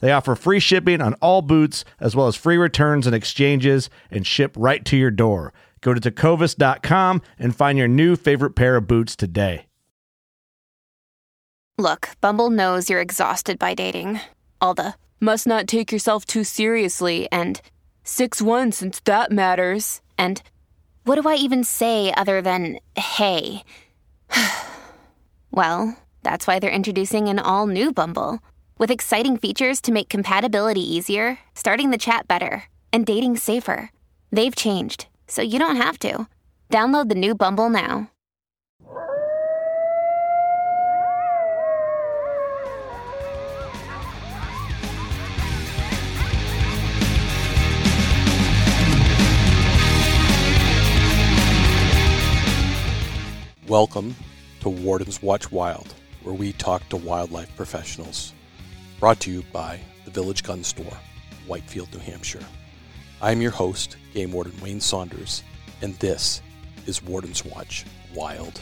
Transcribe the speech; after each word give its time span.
They 0.00 0.12
offer 0.12 0.34
free 0.34 0.60
shipping 0.60 1.00
on 1.00 1.14
all 1.14 1.42
boots, 1.42 1.84
as 2.00 2.14
well 2.14 2.26
as 2.26 2.36
free 2.36 2.56
returns 2.56 3.06
and 3.06 3.14
exchanges, 3.14 3.88
and 4.10 4.26
ship 4.26 4.54
right 4.56 4.84
to 4.84 4.96
your 4.96 5.10
door. 5.10 5.52
Go 5.80 5.94
to 5.94 6.00
tecovas.com 6.00 7.22
and 7.38 7.54
find 7.56 7.78
your 7.78 7.88
new 7.88 8.16
favorite 8.16 8.56
pair 8.56 8.76
of 8.76 8.86
boots 8.86 9.16
today. 9.16 9.66
Look, 11.78 12.10
Bumble 12.22 12.48
knows 12.48 12.88
you're 12.88 13.02
exhausted 13.02 13.58
by 13.58 13.74
dating. 13.74 14.20
All 14.62 14.72
the 14.72 14.94
must 15.20 15.46
not 15.46 15.66
take 15.66 15.92
yourself 15.92 16.24
too 16.24 16.42
seriously 16.42 17.28
and 17.30 17.60
6 18.02 18.40
1 18.40 18.72
since 18.72 19.00
that 19.00 19.30
matters. 19.30 20.00
And 20.16 20.42
what 21.04 21.20
do 21.20 21.28
I 21.28 21.34
even 21.34 21.64
say 21.64 22.14
other 22.16 22.40
than 22.40 22.78
hey? 22.96 23.62
well, 25.50 25.96
that's 26.22 26.46
why 26.46 26.58
they're 26.58 26.70
introducing 26.70 27.28
an 27.28 27.38
all 27.38 27.66
new 27.66 27.92
Bumble 27.92 28.40
with 28.78 28.90
exciting 28.90 29.36
features 29.36 29.80
to 29.82 29.92
make 29.92 30.08
compatibility 30.08 30.80
easier, 30.80 31.38
starting 31.54 31.90
the 31.90 31.98
chat 31.98 32.26
better, 32.26 32.64
and 32.92 33.04
dating 33.04 33.36
safer. 33.36 33.90
They've 34.32 34.56
changed, 34.56 35.06
so 35.28 35.42
you 35.42 35.58
don't 35.58 35.76
have 35.76 35.98
to. 36.00 36.26
Download 36.70 37.08
the 37.08 37.14
new 37.14 37.34
Bumble 37.34 37.68
now. 37.68 38.10
Welcome 53.68 54.14
to 54.60 54.68
Warden's 54.68 55.20
Watch 55.22 55.50
Wild, 55.50 55.92
where 56.22 56.34
we 56.34 56.52
talk 56.52 56.88
to 56.90 56.96
wildlife 56.96 57.54
professionals. 57.56 58.32
Brought 58.98 59.20
to 59.20 59.30
you 59.30 59.42
by 59.52 59.78
the 60.06 60.10
Village 60.10 60.42
Gun 60.42 60.64
Store, 60.64 60.96
Whitefield, 61.46 61.92
New 61.92 61.98
Hampshire. 62.00 62.40
I'm 63.20 63.42
your 63.42 63.50
host, 63.50 63.98
Game 64.14 64.32
Warden 64.32 64.58
Wayne 64.62 64.80
Saunders, 64.80 65.42
and 65.82 65.94
this 65.96 66.40
is 66.86 67.02
Warden's 67.02 67.44
Watch 67.44 67.84
Wild. 68.14 68.58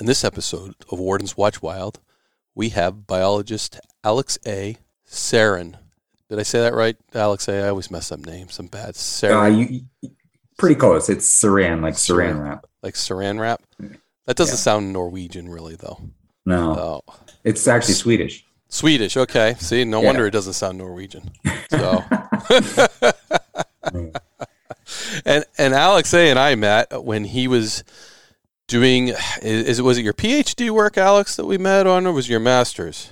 In 0.00 0.06
this 0.06 0.24
episode 0.24 0.74
of 0.90 0.98
Warden's 0.98 1.36
Watch 1.36 1.62
Wild, 1.62 2.00
we 2.56 2.70
have 2.70 3.06
biologist 3.06 3.78
Alex 4.02 4.36
A. 4.44 4.78
Sarin. 5.06 5.76
Did 6.34 6.40
I 6.40 6.42
say 6.42 6.60
that 6.62 6.74
right, 6.74 6.96
Alexej? 7.12 7.62
I 7.64 7.68
always 7.68 7.92
mess 7.92 8.10
up 8.10 8.26
names. 8.26 8.58
I'm 8.58 8.66
bad. 8.66 8.96
Uh, 9.22 9.44
you, 9.46 9.82
pretty 10.58 10.74
close. 10.74 11.08
It's 11.08 11.28
saran, 11.40 11.80
like 11.80 11.94
saran 11.94 12.32
Saran. 12.34 12.42
wrap. 12.42 12.66
like 12.82 12.94
Saran 12.94 13.38
wrap. 13.38 13.62
That 14.26 14.34
doesn't 14.36 14.54
Yeah. 14.54 14.58
sound 14.58 14.92
Norwegian, 14.92 15.48
really, 15.48 15.76
though. 15.76 16.00
No, 16.44 17.02
Oh, 17.08 17.14
it's 17.44 17.68
actually 17.68 17.94
Swedish. 17.94 18.44
Swedish. 18.68 19.16
Okay. 19.16 19.54
See, 19.60 19.84
no 19.84 20.00
Yeah. 20.00 20.06
wonder 20.06 20.26
it 20.26 20.32
doesn't 20.32 20.54
sound 20.54 20.76
Norwegian. 20.76 21.30
So, 21.70 22.02
and 25.24 25.44
and 25.56 25.72
Alexej 25.74 26.30
and 26.30 26.38
I 26.38 26.56
met 26.56 27.04
when 27.04 27.24
he 27.26 27.46
was 27.46 27.84
doing. 28.66 29.08
Is, 29.08 29.18
is 29.42 29.78
it 29.78 29.82
was 29.82 29.98
it 29.98 30.02
your 30.02 30.12
PhD 30.14 30.70
work, 30.70 30.98
Alex, 30.98 31.36
that 31.36 31.46
we 31.46 31.58
met 31.58 31.86
on, 31.86 32.06
or 32.08 32.12
was 32.12 32.26
it 32.26 32.30
your 32.32 32.40
master's? 32.40 33.10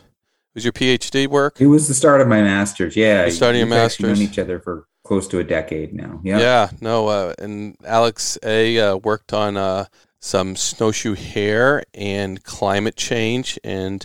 Was 0.54 0.64
your 0.64 0.72
PhD 0.72 1.26
work? 1.26 1.60
It 1.60 1.66
was 1.66 1.88
the 1.88 1.94
start 1.94 2.20
of 2.20 2.28
my 2.28 2.42
master's. 2.42 2.94
Yeah, 2.96 3.24
The 3.24 3.30
start 3.30 3.54
of 3.54 3.58
your 3.58 3.66
we've 3.66 3.74
master's. 3.74 4.18
known 4.18 4.28
each 4.28 4.38
other 4.38 4.60
for 4.60 4.86
close 5.04 5.26
to 5.28 5.38
a 5.38 5.44
decade 5.44 5.94
now. 5.94 6.20
Yeah, 6.22 6.38
Yeah, 6.38 6.70
no, 6.80 7.08
uh, 7.08 7.34
and 7.38 7.78
Alexej 7.78 8.78
uh, 8.94 8.98
worked 8.98 9.32
on 9.32 9.56
uh, 9.56 9.86
some 10.20 10.54
snowshoe 10.54 11.14
hare 11.14 11.82
and 11.94 12.42
climate 12.44 12.96
change 12.96 13.58
and 13.64 14.04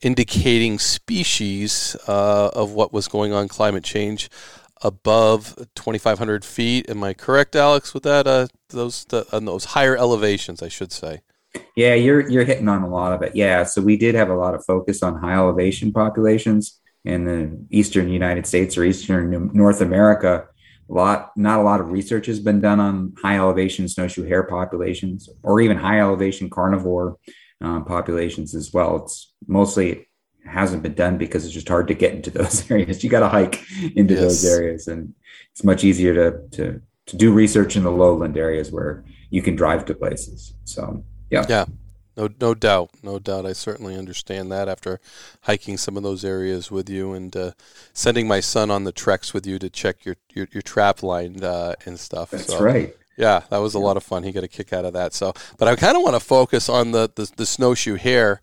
indicating 0.00 0.78
species 0.78 1.96
uh, 2.06 2.50
of 2.54 2.72
what 2.72 2.92
was 2.92 3.08
going 3.08 3.32
on 3.32 3.48
climate 3.48 3.84
change 3.84 4.30
above 4.80 5.56
2,500 5.74 6.44
feet. 6.44 6.88
Am 6.88 7.02
I 7.02 7.12
correct, 7.12 7.56
Alex, 7.56 7.92
with 7.92 8.04
that? 8.04 8.26
Uh, 8.26 8.46
those 8.68 9.04
the, 9.06 9.26
on 9.32 9.44
those 9.44 9.66
higher 9.66 9.96
elevations, 9.96 10.62
I 10.62 10.68
should 10.68 10.92
say. 10.92 11.20
Yeah, 11.76 11.94
you're 11.94 12.28
you're 12.28 12.44
hitting 12.44 12.68
on 12.68 12.82
a 12.82 12.88
lot 12.88 13.12
of 13.12 13.22
it. 13.22 13.34
Yeah, 13.34 13.64
so 13.64 13.80
we 13.80 13.96
did 13.96 14.14
have 14.14 14.30
a 14.30 14.36
lot 14.36 14.54
of 14.54 14.64
focus 14.64 15.02
on 15.02 15.20
high 15.20 15.34
elevation 15.34 15.92
populations 15.92 16.80
in 17.04 17.24
the 17.24 17.58
eastern 17.70 18.08
United 18.08 18.46
States 18.46 18.76
or 18.76 18.84
eastern 18.84 19.50
North 19.54 19.80
America. 19.80 20.46
A 20.90 20.92
lot, 20.92 21.32
not 21.36 21.58
a 21.58 21.62
lot 21.62 21.80
of 21.80 21.90
research 21.90 22.26
has 22.26 22.40
been 22.40 22.60
done 22.60 22.80
on 22.80 23.12
high 23.22 23.36
elevation 23.36 23.88
snowshoe 23.88 24.24
hare 24.24 24.42
populations 24.42 25.28
or 25.42 25.60
even 25.60 25.76
high 25.76 26.00
elevation 26.00 26.48
carnivore 26.48 27.18
um, 27.60 27.84
populations 27.84 28.54
as 28.54 28.72
well. 28.72 28.96
It's 28.96 29.34
mostly 29.46 30.08
hasn't 30.46 30.82
been 30.82 30.94
done 30.94 31.18
because 31.18 31.44
it's 31.44 31.54
just 31.54 31.68
hard 31.68 31.88
to 31.88 31.94
get 31.94 32.14
into 32.14 32.30
those 32.38 32.70
areas. 32.70 33.04
You 33.04 33.10
got 33.10 33.20
to 33.20 33.28
hike 33.28 33.62
into 33.94 34.14
those 34.14 34.44
areas, 34.44 34.88
and 34.88 35.14
it's 35.52 35.64
much 35.64 35.84
easier 35.84 36.14
to 36.14 36.48
to 36.56 36.82
to 37.06 37.16
do 37.16 37.32
research 37.32 37.76
in 37.76 37.84
the 37.84 37.90
lowland 37.90 38.36
areas 38.36 38.70
where 38.70 39.04
you 39.30 39.40
can 39.42 39.56
drive 39.56 39.84
to 39.86 39.94
places. 39.94 40.54
So 40.64 41.04
yeah, 41.30 41.46
Yeah, 41.46 41.66
no, 42.16 42.28
no 42.40 42.54
doubt, 42.54 42.90
no 43.02 43.18
doubt. 43.18 43.46
I 43.46 43.52
certainly 43.52 43.96
understand 43.96 44.50
that 44.52 44.68
after 44.68 45.00
hiking 45.42 45.76
some 45.78 45.96
of 45.96 46.02
those 46.02 46.24
areas 46.24 46.70
with 46.70 46.88
you 46.90 47.12
and 47.12 47.34
uh, 47.36 47.52
sending 47.92 48.26
my 48.28 48.40
son 48.40 48.70
on 48.70 48.84
the 48.84 48.92
treks 48.92 49.32
with 49.32 49.46
you 49.46 49.58
to 49.60 49.70
check 49.70 50.04
your 50.04 50.16
your, 50.34 50.48
your 50.52 50.62
trap 50.62 51.02
line 51.02 51.42
uh, 51.42 51.74
and 51.86 51.98
stuff. 51.98 52.34
that's 52.34 52.46
So, 52.46 52.58
right. 52.58 52.94
Yeah, 53.16 53.42
that 53.50 53.58
was 53.58 53.74
a 53.74 53.80
lot 53.80 53.96
of 53.96 54.04
fun. 54.04 54.22
He 54.22 54.30
got 54.30 54.44
a 54.44 54.48
kick 54.48 54.72
out 54.72 54.84
of 54.84 54.92
that. 54.92 55.12
So, 55.12 55.32
but 55.58 55.66
I 55.66 55.74
kind 55.76 55.96
of 55.96 56.02
want 56.04 56.14
to 56.14 56.20
focus 56.20 56.68
on 56.68 56.92
the, 56.92 57.10
the 57.14 57.30
the 57.36 57.46
snowshoe 57.46 57.96
hare 57.96 58.40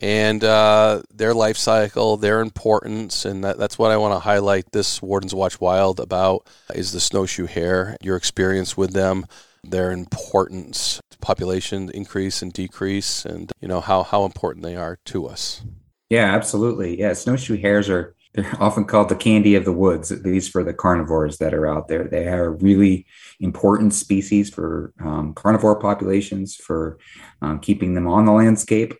and 0.00 0.44
uh, 0.44 1.02
their 1.12 1.34
life 1.34 1.56
cycle, 1.56 2.16
their 2.18 2.40
importance, 2.40 3.24
and 3.24 3.42
that, 3.42 3.58
that's 3.58 3.78
what 3.78 3.90
I 3.90 3.96
want 3.96 4.14
to 4.14 4.20
highlight. 4.20 4.72
This 4.72 5.00
Warden's 5.02 5.34
Watch 5.34 5.60
Wild 5.60 5.98
about 5.98 6.46
is 6.74 6.92
the 6.92 7.00
snowshoe 7.00 7.46
hare. 7.46 7.96
Your 8.02 8.16
experience 8.16 8.76
with 8.76 8.92
them, 8.92 9.24
their 9.62 9.90
importance, 9.90 11.00
population 11.20 11.90
increase 11.90 12.42
and 12.42 12.52
decrease, 12.52 13.24
and 13.24 13.52
you 13.60 13.68
know 13.68 13.80
how 13.80 14.02
how 14.02 14.24
important 14.24 14.64
they 14.64 14.76
are 14.76 14.98
to 15.06 15.26
us. 15.26 15.62
Yeah, 16.10 16.34
absolutely. 16.34 16.98
Yeah, 16.98 17.12
snowshoe 17.12 17.58
hares 17.58 17.88
are 17.88 18.14
they're 18.34 18.50
often 18.60 18.84
called 18.84 19.08
the 19.08 19.16
candy 19.16 19.54
of 19.54 19.64
the 19.64 19.72
woods, 19.72 20.12
at 20.12 20.22
least 20.22 20.50
for 20.50 20.62
the 20.62 20.74
carnivores 20.74 21.38
that 21.38 21.54
are 21.54 21.66
out 21.66 21.88
there. 21.88 22.04
They 22.04 22.28
are 22.28 22.52
really 22.52 23.06
important 23.40 23.94
species 23.94 24.50
for 24.50 24.92
um, 25.00 25.34
carnivore 25.34 25.78
populations, 25.80 26.54
for 26.54 26.98
um, 27.42 27.58
keeping 27.60 27.94
them 27.94 28.06
on 28.06 28.26
the 28.26 28.32
landscape. 28.32 28.94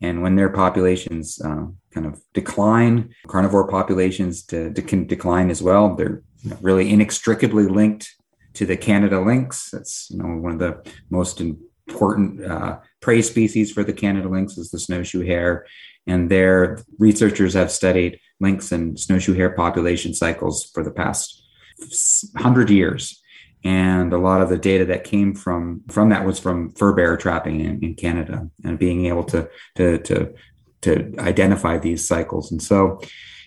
And 0.00 0.22
when 0.22 0.36
their 0.36 0.50
populations 0.50 1.40
uh, 1.40 1.66
kind 1.94 2.06
of 2.06 2.20
decline, 2.34 3.14
carnivore 3.26 3.68
populations 3.68 4.42
to, 4.46 4.72
to, 4.72 4.82
can 4.82 5.06
decline 5.06 5.48
as 5.48 5.62
well. 5.62 5.94
They're 5.94 6.22
really 6.60 6.90
inextricably 6.90 7.66
linked 7.66 8.14
to 8.54 8.66
the 8.66 8.76
Canada 8.76 9.20
lynx. 9.20 9.70
That's 9.70 10.10
you 10.10 10.18
know 10.18 10.36
one 10.36 10.52
of 10.52 10.58
the 10.58 10.92
most 11.10 11.40
important 11.40 12.44
uh, 12.44 12.78
prey 13.00 13.22
species 13.22 13.72
for 13.72 13.84
the 13.84 13.92
Canada 13.92 14.28
lynx 14.28 14.56
is 14.56 14.70
the 14.70 14.78
snowshoe 14.78 15.24
hare, 15.24 15.66
and 16.06 16.30
their 16.30 16.82
researchers 16.98 17.54
have 17.54 17.70
studied 17.70 18.18
lynx 18.40 18.72
and 18.72 18.98
snowshoe 18.98 19.34
hare 19.34 19.50
population 19.50 20.14
cycles 20.14 20.70
for 20.72 20.82
the 20.82 20.90
past 20.90 21.42
hundred 22.36 22.70
years. 22.70 23.20
And 23.66 24.12
a 24.12 24.18
lot 24.18 24.42
of 24.42 24.50
the 24.50 24.58
data 24.58 24.84
that 24.86 25.04
came 25.04 25.34
from 25.34 25.82
from 25.88 26.10
that 26.10 26.26
was 26.26 26.38
from 26.38 26.72
fur 26.72 26.92
bear 26.92 27.16
trapping 27.16 27.60
in, 27.60 27.82
in 27.82 27.94
Canada 27.94 28.50
and 28.62 28.78
being 28.78 29.06
able 29.06 29.24
to 29.24 29.48
to 29.76 29.98
to 29.98 30.34
to 30.82 31.14
identify 31.18 31.78
these 31.78 32.06
cycles. 32.06 32.52
And 32.52 32.62
so, 32.62 33.00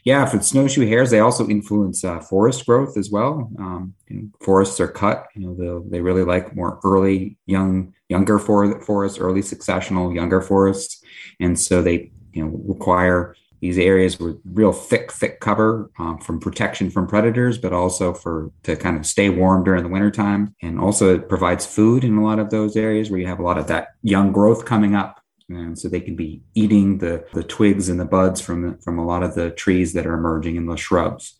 yeah, 0.07 0.25
for 0.25 0.41
snowshoe 0.41 0.87
hares, 0.87 1.11
they 1.11 1.19
also 1.19 1.49
influence 1.49 2.05
uh, 2.05 2.21
forest 2.21 2.65
growth 2.65 2.95
as 2.95 3.11
well. 3.11 3.51
Um, 3.59 3.93
forests 4.39 4.79
are 4.79 4.87
cut. 4.87 5.27
You 5.35 5.53
know, 5.53 5.83
they 5.89 5.99
really 5.99 6.23
like 6.23 6.55
more 6.55 6.79
early, 6.85 7.35
young, 7.45 7.93
younger 8.07 8.39
for- 8.39 8.79
forests, 8.83 9.19
early 9.19 9.41
successional, 9.41 10.15
younger 10.15 10.39
forests, 10.39 11.03
and 11.41 11.59
so 11.59 11.81
they 11.81 12.09
you 12.31 12.45
know 12.45 12.51
require 12.63 13.35
these 13.59 13.77
areas 13.77 14.17
with 14.17 14.39
real 14.45 14.71
thick, 14.71 15.11
thick 15.11 15.41
cover 15.41 15.91
um, 15.99 16.19
from 16.19 16.39
protection 16.39 16.89
from 16.89 17.05
predators, 17.05 17.57
but 17.57 17.73
also 17.73 18.13
for 18.13 18.49
to 18.63 18.77
kind 18.77 18.95
of 18.95 19.05
stay 19.05 19.29
warm 19.29 19.65
during 19.65 19.83
the 19.83 19.89
wintertime. 19.89 20.55
And 20.61 20.79
also 20.79 21.15
it 21.15 21.27
provides 21.27 21.65
food 21.65 22.05
in 22.05 22.15
a 22.15 22.23
lot 22.23 22.39
of 22.39 22.49
those 22.49 22.77
areas 22.77 23.11
where 23.11 23.19
you 23.19 23.27
have 23.27 23.39
a 23.39 23.43
lot 23.43 23.57
of 23.57 23.67
that 23.67 23.89
young 24.03 24.31
growth 24.31 24.63
coming 24.63 24.95
up. 24.95 25.19
And 25.49 25.77
so 25.77 25.87
they 25.87 26.01
can 26.01 26.15
be 26.15 26.41
eating 26.55 26.97
the, 26.97 27.25
the 27.33 27.43
twigs 27.43 27.89
and 27.89 27.99
the 27.99 28.05
buds 28.05 28.41
from, 28.41 28.77
from 28.79 28.99
a 28.99 29.05
lot 29.05 29.23
of 29.23 29.35
the 29.35 29.51
trees 29.51 29.93
that 29.93 30.05
are 30.05 30.13
emerging 30.13 30.55
in 30.55 30.65
the 30.65 30.75
shrubs. 30.75 31.37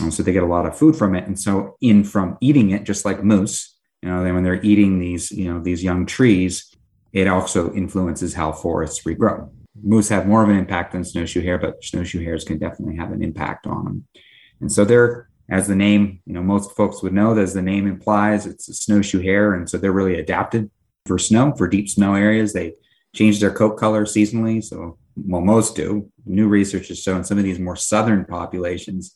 And 0.00 0.14
so 0.14 0.22
they 0.22 0.32
get 0.32 0.42
a 0.42 0.46
lot 0.46 0.66
of 0.66 0.78
food 0.78 0.96
from 0.96 1.14
it. 1.14 1.26
And 1.26 1.38
so 1.38 1.76
in 1.80 2.04
from 2.04 2.38
eating 2.40 2.70
it, 2.70 2.84
just 2.84 3.04
like 3.04 3.22
moose, 3.22 3.76
you 4.02 4.08
know, 4.08 4.22
when 4.22 4.44
they're 4.44 4.62
eating 4.62 4.98
these, 4.98 5.30
you 5.30 5.52
know, 5.52 5.60
these 5.60 5.84
young 5.84 6.06
trees, 6.06 6.74
it 7.12 7.28
also 7.28 7.72
influences 7.74 8.32
how 8.34 8.52
forests 8.52 9.04
regrow 9.04 9.50
moose 9.82 10.08
have 10.08 10.26
more 10.26 10.42
of 10.42 10.48
an 10.48 10.56
impact 10.56 10.92
than 10.92 11.04
snowshoe 11.04 11.42
hare, 11.42 11.58
but 11.58 11.82
snowshoe 11.82 12.22
hares 12.22 12.44
can 12.44 12.58
definitely 12.58 12.96
have 12.96 13.12
an 13.12 13.22
impact 13.22 13.66
on 13.66 13.84
them. 13.84 14.06
And 14.60 14.70
so 14.70 14.84
they're, 14.84 15.28
as 15.50 15.66
the 15.66 15.76
name, 15.76 16.20
you 16.26 16.34
know, 16.34 16.42
most 16.42 16.76
folks 16.76 17.02
would 17.02 17.12
know, 17.12 17.36
as 17.36 17.54
the 17.54 17.62
name 17.62 17.86
implies, 17.86 18.46
it's 18.46 18.68
a 18.68 18.74
snowshoe 18.74 19.22
hare. 19.22 19.54
And 19.54 19.68
so 19.68 19.78
they're 19.78 19.92
really 19.92 20.18
adapted 20.18 20.70
for 21.06 21.18
snow, 21.18 21.54
for 21.56 21.66
deep 21.66 21.88
snow 21.88 22.14
areas. 22.14 22.52
They 22.52 22.74
change 23.14 23.40
their 23.40 23.52
coat 23.52 23.76
color 23.76 24.04
seasonally. 24.04 24.62
So, 24.62 24.98
well, 25.16 25.40
most 25.40 25.76
do. 25.76 26.10
New 26.24 26.48
research 26.48 26.88
has 26.88 27.02
shown 27.02 27.24
some 27.24 27.38
of 27.38 27.44
these 27.44 27.58
more 27.58 27.76
southern 27.76 28.24
populations 28.24 29.14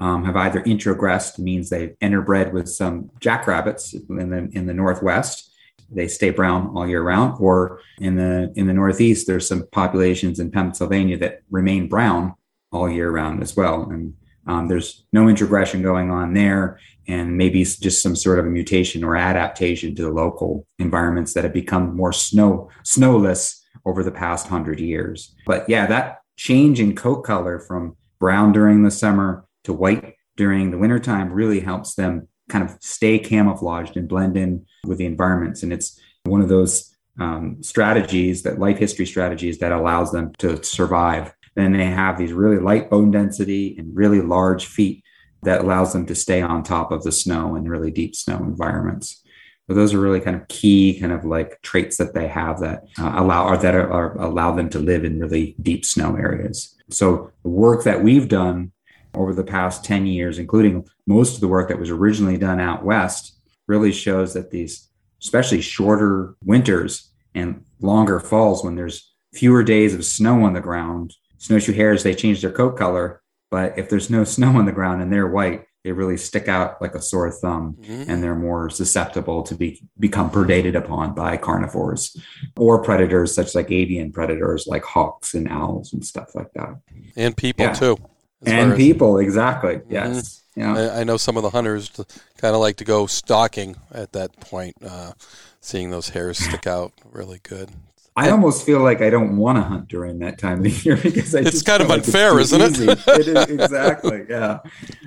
um, 0.00 0.24
have 0.24 0.36
either 0.36 0.62
introgressed, 0.62 1.38
means 1.38 1.70
they've 1.70 1.96
interbred 2.02 2.52
with 2.52 2.68
some 2.68 3.10
jackrabbits 3.20 3.94
in 3.94 4.30
the, 4.30 4.48
in 4.52 4.66
the 4.66 4.74
Northwest, 4.74 5.52
they 5.90 6.08
stay 6.08 6.30
brown 6.30 6.76
all 6.76 6.86
year 6.86 7.02
round. 7.02 7.36
Or 7.40 7.80
in 8.00 8.16
the 8.16 8.52
in 8.56 8.66
the 8.66 8.72
Northeast, 8.72 9.26
there's 9.26 9.46
some 9.46 9.66
populations 9.72 10.40
in 10.40 10.50
Pennsylvania 10.50 11.18
that 11.18 11.42
remain 11.50 11.88
brown 11.88 12.34
all 12.72 12.90
year 12.90 13.10
round 13.10 13.42
as 13.42 13.56
well. 13.56 13.88
And 13.90 14.14
um, 14.46 14.68
there's 14.68 15.04
no 15.12 15.28
introgression 15.28 15.82
going 15.82 16.10
on 16.10 16.34
there, 16.34 16.78
and 17.08 17.36
maybe 17.36 17.64
just 17.64 18.02
some 18.02 18.16
sort 18.16 18.38
of 18.38 18.46
a 18.46 18.50
mutation 18.50 19.04
or 19.04 19.16
adaptation 19.16 19.94
to 19.94 20.02
the 20.02 20.10
local 20.10 20.66
environments 20.78 21.34
that 21.34 21.44
have 21.44 21.52
become 21.52 21.96
more 21.96 22.12
snow 22.12 22.70
snowless 22.84 23.64
over 23.84 24.02
the 24.02 24.10
past 24.10 24.48
hundred 24.48 24.80
years. 24.80 25.34
But 25.46 25.68
yeah, 25.68 25.86
that 25.86 26.20
change 26.36 26.80
in 26.80 26.94
coat 26.94 27.22
color 27.22 27.58
from 27.58 27.96
brown 28.18 28.52
during 28.52 28.82
the 28.82 28.90
summer 28.90 29.44
to 29.64 29.72
white 29.72 30.14
during 30.36 30.70
the 30.70 30.78
wintertime 30.78 31.32
really 31.32 31.60
helps 31.60 31.94
them 31.94 32.28
kind 32.48 32.62
of 32.62 32.76
stay 32.80 33.18
camouflaged 33.18 33.96
and 33.96 34.08
blend 34.08 34.36
in 34.36 34.64
with 34.84 34.98
the 34.98 35.06
environments. 35.06 35.62
And 35.62 35.72
it's 35.72 36.00
one 36.24 36.40
of 36.40 36.48
those 36.48 36.94
um, 37.18 37.62
strategies 37.62 38.42
that 38.42 38.58
life 38.58 38.78
history 38.78 39.06
strategies 39.06 39.58
that 39.58 39.72
allows 39.72 40.12
them 40.12 40.32
to 40.38 40.62
survive. 40.62 41.32
And 41.56 41.74
they 41.74 41.86
have 41.86 42.18
these 42.18 42.32
really 42.32 42.58
light 42.58 42.90
bone 42.90 43.10
density 43.10 43.76
and 43.78 43.96
really 43.96 44.20
large 44.20 44.66
feet 44.66 45.02
that 45.42 45.60
allows 45.60 45.92
them 45.92 46.06
to 46.06 46.14
stay 46.14 46.42
on 46.42 46.62
top 46.62 46.92
of 46.92 47.02
the 47.02 47.12
snow 47.12 47.56
in 47.56 47.68
really 47.68 47.90
deep 47.90 48.14
snow 48.14 48.38
environments. 48.38 49.22
So 49.68 49.74
those 49.74 49.94
are 49.94 50.00
really 50.00 50.20
kind 50.20 50.36
of 50.36 50.46
key 50.48 50.98
kind 51.00 51.12
of 51.12 51.24
like 51.24 51.60
traits 51.62 51.96
that 51.96 52.14
they 52.14 52.28
have 52.28 52.60
that 52.60 52.84
uh, 52.98 53.14
allow 53.16 53.46
or 53.46 53.56
that 53.56 53.74
are, 53.74 53.90
are 53.90 54.20
allow 54.20 54.54
them 54.54 54.68
to 54.70 54.78
live 54.78 55.04
in 55.04 55.18
really 55.18 55.56
deep 55.60 55.84
snow 55.84 56.14
areas. 56.16 56.74
So 56.90 57.32
the 57.42 57.48
work 57.48 57.84
that 57.84 58.02
we've 58.02 58.28
done 58.28 58.72
over 59.14 59.32
the 59.32 59.44
past 59.44 59.84
10 59.84 60.06
years, 60.06 60.38
including 60.38 60.86
most 61.06 61.34
of 61.34 61.40
the 61.40 61.48
work 61.48 61.68
that 61.68 61.80
was 61.80 61.90
originally 61.90 62.38
done 62.38 62.60
out 62.60 62.84
west, 62.84 63.38
really 63.66 63.92
shows 63.92 64.34
that 64.34 64.50
these, 64.50 64.88
especially 65.22 65.60
shorter 65.60 66.36
winters 66.44 67.10
and 67.34 67.64
longer 67.80 68.20
falls 68.20 68.62
when 68.62 68.76
there's 68.76 69.12
fewer 69.32 69.62
days 69.62 69.94
of 69.94 70.04
snow 70.04 70.44
on 70.44 70.52
the 70.52 70.60
ground, 70.60 71.14
snowshoe 71.38 71.72
hares, 71.72 72.02
they 72.02 72.14
change 72.14 72.40
their 72.42 72.52
coat 72.52 72.76
color. 72.76 73.22
But 73.50 73.78
if 73.78 73.88
there's 73.88 74.10
no 74.10 74.24
snow 74.36 74.56
on 74.56 74.66
the 74.66 74.72
ground 74.72 75.02
and 75.02 75.12
they're 75.12 75.26
white, 75.26 75.66
they 75.86 75.92
really 75.92 76.16
stick 76.16 76.48
out 76.48 76.82
like 76.82 76.96
a 76.96 77.00
sore 77.00 77.30
thumb 77.30 77.76
mm-hmm. 77.80 78.10
and 78.10 78.20
they're 78.20 78.34
more 78.34 78.68
susceptible 78.68 79.44
to 79.44 79.54
be 79.54 79.80
become 80.00 80.28
predated 80.28 80.74
upon 80.74 81.14
by 81.14 81.36
carnivores 81.36 82.16
or 82.56 82.82
predators 82.82 83.32
such 83.32 83.54
like 83.54 83.70
avian 83.70 84.10
predators 84.10 84.66
like 84.66 84.82
hawks 84.82 85.32
and 85.32 85.46
owls 85.48 85.92
and 85.92 86.04
stuff 86.04 86.34
like 86.34 86.52
that 86.54 86.74
and 87.14 87.36
people 87.36 87.66
yeah. 87.66 87.72
too 87.72 87.96
and 88.44 88.74
people 88.74 89.18
exactly 89.18 89.76
mm-hmm. 89.76 89.92
yes 89.92 90.42
yeah 90.56 90.74
I, 90.74 91.00
I, 91.02 91.04
know 91.04 91.18
some 91.18 91.36
of 91.36 91.44
the 91.44 91.50
hunters 91.50 91.88
kind 92.36 92.56
of 92.56 92.60
like 92.60 92.78
to 92.78 92.84
go 92.84 93.06
stalking 93.06 93.76
at 93.92 94.10
that 94.10 94.40
point 94.40 94.74
uh, 94.84 95.12
seeing 95.60 95.90
those 95.92 96.08
hairs 96.08 96.38
stick 96.38 96.66
out 96.66 96.94
really 97.04 97.38
good 97.44 97.70
I 98.18 98.30
almost 98.30 98.64
feel 98.64 98.80
like 98.80 99.02
I 99.02 99.10
don't 99.10 99.36
want 99.36 99.58
to 99.58 99.62
hunt 99.62 99.88
during 99.88 100.20
that 100.20 100.38
time 100.38 100.58
of 100.58 100.64
the 100.64 100.70
year 100.84 100.96
because 100.96 101.34
I 101.34 101.40
it's 101.40 101.62
kind 101.62 101.82
of 101.82 101.90
unfair, 101.90 102.32
like 102.32 102.42
isn't 102.42 102.60
it? 102.62 102.98
it 103.08 103.28
is, 103.28 103.44
exactly. 103.50 104.24
Yeah. 104.28 104.60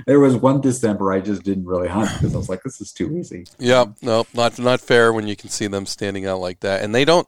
There 0.06 0.20
was 0.20 0.36
one 0.36 0.62
December 0.62 1.12
I 1.12 1.20
just 1.20 1.44
didn't 1.44 1.66
really 1.66 1.88
hunt 1.88 2.12
because 2.14 2.36
I 2.36 2.38
was 2.38 2.50
like, 2.50 2.62
this 2.64 2.80
is 2.80 2.92
too 2.92 3.18
easy. 3.18 3.46
Yeah. 3.58 3.86
No, 4.02 4.28
not 4.34 4.60
not 4.60 4.80
fair 4.80 5.12
when 5.12 5.28
you 5.28 5.36
can 5.36 5.50
see 5.50 5.66
them 5.68 5.86
standing 5.88 6.28
out 6.28 6.40
like 6.40 6.60
that, 6.60 6.84
and 6.84 6.94
they 6.94 7.04
don't 7.04 7.28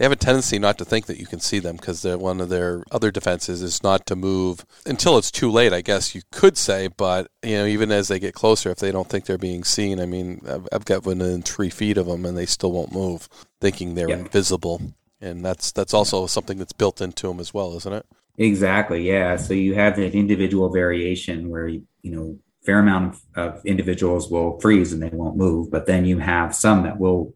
they 0.00 0.04
have 0.04 0.12
a 0.12 0.16
tendency 0.16 0.58
not 0.58 0.78
to 0.78 0.84
think 0.84 1.06
that 1.06 1.18
you 1.18 1.26
can 1.26 1.40
see 1.40 1.58
them 1.58 1.76
because 1.76 2.04
one 2.04 2.40
of 2.40 2.48
their 2.48 2.84
other 2.90 3.10
defenses 3.10 3.60
is 3.60 3.82
not 3.82 4.06
to 4.06 4.16
move 4.16 4.64
until 4.86 5.18
it's 5.18 5.30
too 5.30 5.50
late. 5.50 5.74
I 5.74 5.82
guess 5.82 6.14
you 6.14 6.22
could 6.32 6.56
say, 6.56 6.88
but 6.88 7.30
you 7.42 7.58
know, 7.58 7.66
even 7.66 7.92
as 7.92 8.08
they 8.08 8.18
get 8.18 8.32
closer, 8.32 8.70
if 8.70 8.78
they 8.78 8.92
don't 8.92 9.10
think 9.10 9.26
they're 9.26 9.36
being 9.36 9.62
seen, 9.62 10.00
I 10.00 10.06
mean, 10.06 10.40
I've, 10.48 10.66
I've 10.72 10.84
got 10.86 11.04
within 11.04 11.42
three 11.42 11.68
feet 11.68 11.98
of 11.98 12.06
them 12.06 12.24
and 12.24 12.36
they 12.36 12.46
still 12.46 12.72
won't 12.72 12.92
move, 12.92 13.28
thinking 13.60 13.94
they're 13.94 14.08
yeah. 14.08 14.16
invisible, 14.16 14.80
and 15.20 15.44
that's 15.44 15.72
that's 15.72 15.94
also 15.94 16.26
something 16.26 16.58
that's 16.58 16.72
built 16.72 17.00
into 17.00 17.28
them 17.28 17.40
as 17.40 17.52
well, 17.52 17.76
isn't 17.76 17.92
it? 17.92 18.06
Exactly. 18.38 19.06
Yeah. 19.06 19.36
So 19.36 19.54
you 19.54 19.74
have 19.74 19.96
that 19.96 20.14
individual 20.14 20.70
variation 20.70 21.50
where 21.50 21.68
you 21.68 21.82
know 22.04 22.38
fair 22.64 22.78
amount 22.78 23.14
of, 23.36 23.56
of 23.56 23.66
individuals 23.66 24.30
will 24.30 24.60
freeze 24.60 24.92
and 24.92 25.02
they 25.02 25.10
won't 25.10 25.36
move, 25.36 25.70
but 25.70 25.86
then 25.86 26.04
you 26.04 26.18
have 26.18 26.54
some 26.54 26.82
that 26.82 26.98
will 26.98 27.34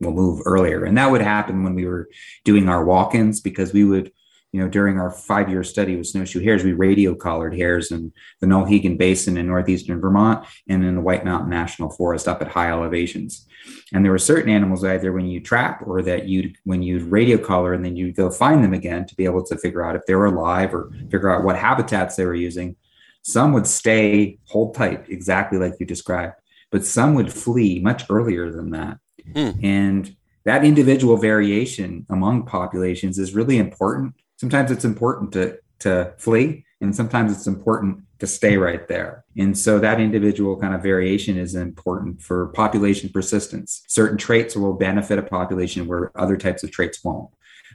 will 0.00 0.12
move 0.12 0.40
earlier. 0.44 0.84
And 0.84 0.98
that 0.98 1.10
would 1.10 1.20
happen 1.20 1.62
when 1.62 1.74
we 1.74 1.86
were 1.86 2.08
doing 2.44 2.68
our 2.68 2.84
walk-ins 2.84 3.40
because 3.40 3.72
we 3.72 3.84
would, 3.84 4.12
you 4.54 4.60
know, 4.60 4.68
during 4.68 5.00
our 5.00 5.10
five-year 5.10 5.64
study 5.64 5.96
with 5.96 6.06
snowshoe 6.06 6.38
hares, 6.38 6.62
we 6.62 6.74
radio 6.74 7.12
collared 7.12 7.56
hares 7.56 7.90
in 7.90 8.12
the 8.40 8.46
Nulhegan 8.46 8.96
Basin 8.96 9.36
in 9.36 9.48
northeastern 9.48 10.00
Vermont 10.00 10.46
and 10.68 10.84
in 10.84 10.94
the 10.94 11.00
White 11.00 11.24
Mountain 11.24 11.50
National 11.50 11.90
Forest 11.90 12.28
up 12.28 12.40
at 12.40 12.46
high 12.46 12.70
elevations. 12.70 13.48
And 13.92 14.04
there 14.04 14.12
were 14.12 14.18
certain 14.18 14.48
animals 14.48 14.84
either 14.84 15.12
when 15.12 15.26
you 15.26 15.40
trap 15.40 15.82
or 15.84 16.02
that 16.02 16.28
you 16.28 16.52
when 16.62 16.84
you'd 16.84 17.02
radio 17.02 17.36
collar 17.36 17.72
and 17.72 17.84
then 17.84 17.96
you'd 17.96 18.14
go 18.14 18.30
find 18.30 18.62
them 18.62 18.74
again 18.74 19.06
to 19.06 19.16
be 19.16 19.24
able 19.24 19.44
to 19.44 19.58
figure 19.58 19.84
out 19.84 19.96
if 19.96 20.06
they 20.06 20.14
were 20.14 20.26
alive 20.26 20.72
or 20.72 20.92
figure 21.10 21.30
out 21.30 21.42
what 21.42 21.56
habitats 21.56 22.14
they 22.14 22.24
were 22.24 22.32
using. 22.32 22.76
Some 23.22 23.54
would 23.54 23.66
stay, 23.66 24.38
hold 24.46 24.76
tight, 24.76 25.06
exactly 25.08 25.58
like 25.58 25.72
you 25.80 25.86
described, 25.86 26.34
but 26.70 26.84
some 26.84 27.14
would 27.16 27.32
flee 27.32 27.80
much 27.80 28.04
earlier 28.08 28.52
than 28.52 28.70
that. 28.70 28.98
Hmm. 29.32 29.50
And 29.64 30.16
that 30.44 30.64
individual 30.64 31.16
variation 31.16 32.06
among 32.08 32.46
populations 32.46 33.18
is 33.18 33.34
really 33.34 33.58
important. 33.58 34.14
Sometimes 34.44 34.70
it's 34.70 34.84
important 34.84 35.32
to, 35.32 35.58
to 35.78 36.12
flee, 36.18 36.66
and 36.82 36.94
sometimes 36.94 37.32
it's 37.32 37.46
important 37.46 38.00
to 38.18 38.26
stay 38.26 38.58
right 38.58 38.86
there. 38.88 39.24
And 39.38 39.56
so 39.56 39.78
that 39.78 40.00
individual 40.00 40.60
kind 40.60 40.74
of 40.74 40.82
variation 40.82 41.38
is 41.38 41.54
important 41.54 42.20
for 42.20 42.48
population 42.48 43.08
persistence. 43.08 43.82
Certain 43.88 44.18
traits 44.18 44.54
will 44.54 44.74
benefit 44.74 45.18
a 45.18 45.22
population 45.22 45.86
where 45.86 46.12
other 46.14 46.36
types 46.36 46.62
of 46.62 46.70
traits 46.70 47.02
won't. 47.02 47.30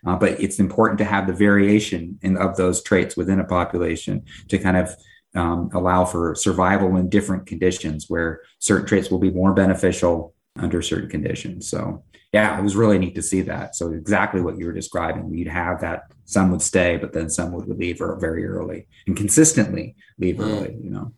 Uh, 0.05 0.15
but 0.15 0.39
it's 0.39 0.59
important 0.59 0.99
to 0.99 1.05
have 1.05 1.25
the 1.25 1.33
variation 1.33 2.19
in, 2.21 2.37
of 2.37 2.55
those 2.55 2.83
traits 2.83 3.17
within 3.17 3.39
a 3.39 3.43
population 3.45 4.23
to 4.49 4.59
kind 4.59 4.77
of 4.77 4.95
um, 5.33 5.71
allow 5.73 6.05
for 6.05 6.35
survival 6.35 6.97
in 6.97 7.09
different 7.09 7.47
conditions 7.47 8.05
where 8.09 8.41
certain 8.59 8.85
traits 8.85 9.09
will 9.09 9.17
be 9.17 9.31
more 9.31 9.55
beneficial 9.55 10.35
under 10.55 10.83
certain 10.83 11.09
conditions. 11.09 11.67
So 11.67 12.03
yeah, 12.31 12.59
it 12.59 12.61
was 12.61 12.75
really 12.75 12.99
neat 12.99 13.15
to 13.15 13.23
see 13.23 13.41
that. 13.41 13.75
So 13.75 13.91
exactly 13.91 14.39
what 14.39 14.59
you 14.59 14.67
were 14.67 14.71
describing, 14.71 15.33
you'd 15.33 15.47
have 15.47 15.81
that 15.81 16.03
some 16.29 16.51
would 16.51 16.61
stay, 16.61 16.95
but 16.95 17.11
then 17.11 17.27
some 17.27 17.51
would 17.51 17.67
leave 17.67 17.99
very 18.19 18.45
early 18.45 18.85
and 19.07 19.17
consistently 19.17 19.95
leave 20.19 20.35
mm. 20.35 20.45
early, 20.45 20.77
you 20.79 20.91
know. 20.91 21.11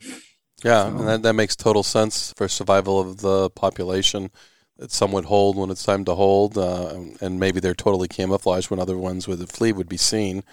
Yeah, 0.64 0.84
so. 0.84 0.98
and 0.98 1.08
that, 1.08 1.22
that 1.24 1.34
makes 1.34 1.56
total 1.56 1.84
sense 1.84 2.34
for 2.38 2.48
survival 2.48 2.98
of 2.98 3.18
the 3.18 3.50
population. 3.50 4.32
That 4.78 4.90
some 4.90 5.12
would 5.12 5.26
hold 5.26 5.58
when 5.58 5.70
it's 5.70 5.84
time 5.84 6.06
to 6.06 6.16
hold, 6.16 6.58
uh, 6.58 6.96
and 7.20 7.40
maybe 7.40 7.60
they're 7.60 7.76
totally 7.76 8.08
camouflaged 8.08 8.72
when 8.72 8.80
other 8.80 8.98
ones 8.98 9.28
with 9.28 9.42
a 9.42 9.48
flea 9.48 9.74
would 9.74 9.90
be 9.90 9.98
seen, 9.98 10.44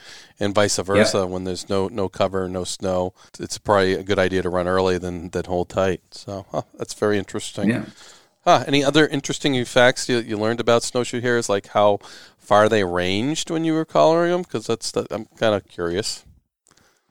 and 0.41 0.55
vice 0.55 0.77
versa. 0.77 1.19
Yeah. 1.19 1.25
When 1.25 1.45
there's 1.45 1.69
no 1.69 1.87
no 1.87 2.09
cover, 2.09 2.49
no 2.49 2.65
snow, 2.65 3.15
it's 3.38 3.59
probably 3.59 3.95
a 3.95 4.03
good 4.03 4.19
idea 4.19 4.43
to 4.43 4.50
run 4.50 4.67
early 4.67 4.99
than 4.99 5.31
than 5.31 5.45
hold 5.45 5.69
tight. 5.69 6.03
So 6.11 6.47
huh, 6.50 6.62
that's 6.75 6.95
very 6.95 7.17
interesting. 7.17 7.71
Yeah. 7.71 7.85
Huh, 8.45 8.65
any 8.67 8.83
other 8.83 9.07
interesting 9.07 9.62
facts 9.65 10.09
you, 10.09 10.19
you 10.19 10.37
learned 10.37 10.61
about 10.61 10.83
snowshoe 10.83 11.21
hares, 11.21 11.49
like 11.49 11.69
how 11.69 11.99
far 12.49 12.67
they 12.67 12.83
ranged 12.83 13.50
when 13.50 13.62
you 13.62 13.75
were 13.75 13.85
collaring 13.85 14.33
them? 14.33 14.43
Because 14.43 14.67
that's 14.67 14.90
the, 14.90 15.07
I'm 15.11 15.26
kind 15.37 15.55
of 15.55 15.69
curious. 15.69 16.25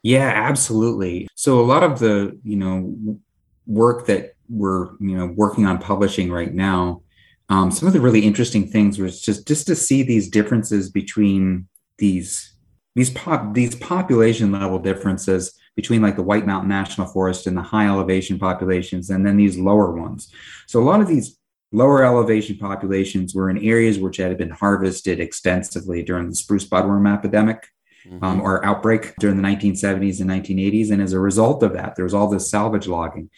Yeah, 0.02 0.32
absolutely. 0.34 1.28
So 1.36 1.60
a 1.60 1.62
lot 1.62 1.84
of 1.84 2.00
the 2.00 2.38
you 2.44 2.58
know 2.58 3.20
work 3.68 4.08
that 4.08 4.34
we're 4.50 4.88
you 5.00 5.16
know 5.16 5.28
working 5.28 5.66
on 5.66 5.78
publishing 5.78 6.32
right 6.32 6.54
now, 6.54 7.04
um, 7.50 7.70
some 7.70 7.88
of 7.88 7.94
the 7.94 8.02
really 8.02 8.22
interesting 8.22 8.68
things 8.68 8.98
was 8.98 9.22
just 9.22 9.48
just 9.48 9.68
to 9.68 9.76
see 9.76 10.02
these 10.04 10.30
differences 10.30 10.90
between 10.90 11.68
these 12.00 12.56
these 12.96 13.12
pop 13.12 13.54
these 13.54 13.76
population 13.76 14.52
level 14.52 14.80
differences 14.80 15.54
between 15.76 16.02
like 16.02 16.16
the 16.16 16.24
White 16.24 16.48
Mountain 16.48 16.70
National 16.70 17.06
Forest 17.06 17.46
and 17.46 17.56
the 17.56 17.62
high 17.62 17.86
elevation 17.88 18.40
populations, 18.40 19.12
and 19.12 19.26
then 19.26 19.38
these 19.38 19.58
lower 19.58 19.92
ones. 19.92 20.34
So 20.66 20.82
a 20.82 20.86
lot 20.86 21.02
of 21.02 21.08
these 21.08 21.38
lower 21.72 22.04
elevation 22.04 22.58
populations 22.58 23.36
were 23.36 23.50
in 23.50 23.58
areas 23.58 24.00
which 24.00 24.18
had 24.18 24.38
been 24.38 24.50
harvested 24.50 25.20
extensively 25.20 26.02
during 26.02 26.30
the 26.30 26.36
spruce 26.36 26.68
budworm 26.68 27.12
epidemic 27.12 27.68
mm-hmm. 28.06 28.24
um, 28.24 28.42
or 28.42 28.64
outbreak 28.66 29.14
during 29.20 29.38
the 29.38 29.48
1970s 29.48 30.22
and 30.22 30.30
1980s. 30.30 30.92
And 30.92 31.02
as 31.02 31.14
a 31.14 31.20
result 31.20 31.64
of 31.64 31.74
that, 31.74 31.96
there 31.96 32.06
was 32.06 32.14
all 32.14 32.30
this 32.30 32.50
salvage 32.50 32.88
logging, 32.88 33.30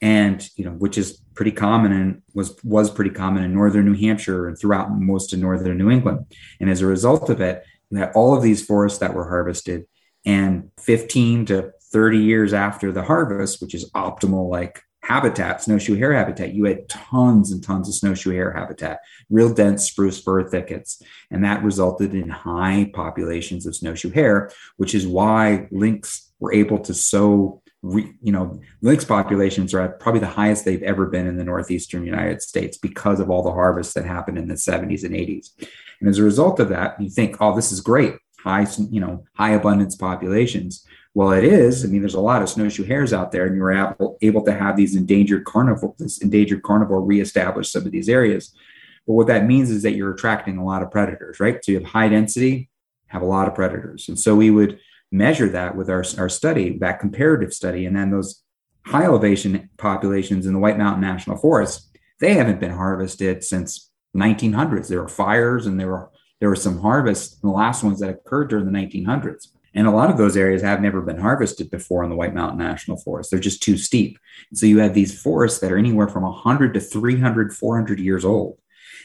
and 0.00 0.46
you 0.56 0.64
know, 0.64 0.72
which 0.72 0.98
is 0.98 1.20
pretty 1.34 1.52
common 1.52 1.92
and 1.92 2.22
was 2.34 2.58
was 2.64 2.90
pretty 2.90 3.10
common 3.10 3.44
in 3.44 3.54
northern 3.54 3.86
New 3.86 3.98
Hampshire 3.98 4.48
and 4.48 4.58
throughout 4.58 4.90
most 4.90 5.32
of 5.32 5.38
northern 5.38 5.78
New 5.78 5.90
England. 5.90 6.26
And 6.60 6.70
as 6.70 6.80
a 6.80 6.86
result 6.86 7.30
of 7.30 7.40
it, 7.40 7.64
you 7.90 7.98
had 7.98 8.12
all 8.14 8.34
of 8.34 8.42
these 8.42 8.64
forests 8.64 8.98
that 8.98 9.14
were 9.14 9.28
harvested, 9.28 9.86
and 10.24 10.70
15 10.80 11.46
to 11.46 11.72
30 11.92 12.18
years 12.18 12.52
after 12.52 12.90
the 12.90 13.02
harvest, 13.02 13.60
which 13.62 13.74
is 13.74 13.90
optimal, 13.92 14.50
like 14.50 14.82
habitat, 15.04 15.62
snowshoe 15.62 15.96
hare 15.96 16.14
habitat, 16.14 16.54
you 16.54 16.64
had 16.64 16.88
tons 16.88 17.52
and 17.52 17.62
tons 17.62 17.88
of 17.88 17.94
snowshoe 17.94 18.32
hare 18.32 18.52
habitat, 18.52 19.00
real 19.28 19.52
dense 19.52 19.84
spruce 19.84 20.20
fir 20.20 20.48
thickets. 20.48 21.02
And 21.30 21.44
that 21.44 21.62
resulted 21.62 22.14
in 22.14 22.30
high 22.30 22.90
populations 22.94 23.66
of 23.66 23.76
snowshoe 23.76 24.10
hare, 24.10 24.50
which 24.78 24.94
is 24.94 25.06
why 25.06 25.68
lynx 25.70 26.32
were 26.40 26.54
able 26.54 26.78
to 26.80 26.94
so, 26.94 27.60
re, 27.82 28.12
you 28.22 28.32
know, 28.32 28.60
lynx 28.80 29.04
populations 29.04 29.74
are 29.74 29.80
at 29.80 30.00
probably 30.00 30.20
the 30.20 30.26
highest 30.26 30.64
they've 30.64 30.82
ever 30.82 31.06
been 31.06 31.26
in 31.26 31.36
the 31.36 31.44
northeastern 31.44 32.06
United 32.06 32.40
States 32.40 32.78
because 32.78 33.20
of 33.20 33.30
all 33.30 33.42
the 33.42 33.52
harvests 33.52 33.92
that 33.92 34.06
happened 34.06 34.38
in 34.38 34.48
the 34.48 34.54
70s 34.54 35.04
and 35.04 35.14
80s. 35.14 35.50
And 36.00 36.08
as 36.08 36.18
a 36.18 36.24
result 36.24 36.60
of 36.60 36.70
that, 36.70 36.98
you 37.00 37.10
think, 37.10 37.36
oh, 37.40 37.54
this 37.54 37.72
is 37.72 37.82
great. 37.82 38.14
High, 38.40 38.66
you 38.90 39.00
know, 39.00 39.24
high 39.34 39.52
abundance 39.52 39.96
populations. 39.96 40.86
Well, 41.14 41.30
it 41.30 41.44
is. 41.44 41.84
I 41.84 41.88
mean, 41.88 42.00
there's 42.00 42.14
a 42.14 42.20
lot 42.20 42.42
of 42.42 42.48
snowshoe 42.48 42.84
hares 42.84 43.12
out 43.12 43.30
there, 43.30 43.46
and 43.46 43.56
you're 43.56 43.72
able, 43.72 44.18
able 44.20 44.44
to 44.44 44.52
have 44.52 44.76
these 44.76 44.96
endangered 44.96 45.44
carnivore, 45.44 45.94
this 45.98 46.18
endangered 46.18 46.64
carnivore 46.64 47.00
reestablish 47.00 47.70
some 47.70 47.86
of 47.86 47.92
these 47.92 48.08
areas. 48.08 48.52
But 49.06 49.14
what 49.14 49.26
that 49.28 49.46
means 49.46 49.70
is 49.70 49.82
that 49.84 49.94
you're 49.94 50.12
attracting 50.12 50.58
a 50.58 50.64
lot 50.64 50.82
of 50.82 50.90
predators, 50.90 51.38
right? 51.38 51.64
So 51.64 51.72
you 51.72 51.78
have 51.78 51.88
high 51.88 52.08
density, 52.08 52.68
have 53.06 53.22
a 53.22 53.26
lot 53.26 53.46
of 53.46 53.54
predators. 53.54 54.08
And 54.08 54.18
so 54.18 54.34
we 54.34 54.50
would 54.50 54.80
measure 55.12 55.48
that 55.50 55.76
with 55.76 55.88
our, 55.88 56.04
our 56.18 56.28
study, 56.28 56.78
that 56.78 56.98
comparative 56.98 57.54
study, 57.54 57.86
and 57.86 57.96
then 57.96 58.10
those 58.10 58.42
high 58.84 59.04
elevation 59.04 59.70
populations 59.76 60.46
in 60.46 60.52
the 60.52 60.58
White 60.58 60.78
Mountain 60.78 61.00
National 61.00 61.36
Forest, 61.36 61.96
they 62.18 62.34
haven't 62.34 62.60
been 62.60 62.72
harvested 62.72 63.44
since 63.44 63.90
1900s. 64.16 64.88
There 64.88 65.02
were 65.02 65.08
fires 65.08 65.66
and 65.66 65.78
there 65.78 65.88
were 65.88 66.10
there 66.40 66.48
were 66.48 66.56
some 66.56 66.80
harvests, 66.80 67.36
the 67.40 67.48
last 67.48 67.82
ones 67.82 68.00
that 68.00 68.10
occurred 68.10 68.50
during 68.50 68.66
the 68.66 68.72
1900s. 68.72 69.48
And 69.74 69.86
a 69.86 69.90
lot 69.90 70.10
of 70.10 70.16
those 70.16 70.36
areas 70.36 70.62
have 70.62 70.80
never 70.80 71.00
been 71.00 71.18
harvested 71.18 71.70
before 71.70 72.04
in 72.04 72.10
the 72.10 72.16
White 72.16 72.34
Mountain 72.34 72.58
National 72.58 72.96
Forest. 72.96 73.30
They're 73.30 73.40
just 73.40 73.62
too 73.62 73.76
steep. 73.76 74.18
So 74.52 74.66
you 74.66 74.78
have 74.78 74.94
these 74.94 75.20
forests 75.20 75.58
that 75.60 75.72
are 75.72 75.78
anywhere 75.78 76.08
from 76.08 76.22
100 76.22 76.74
to 76.74 76.80
300, 76.80 77.52
400 77.52 77.98
years 77.98 78.24
old. 78.24 78.58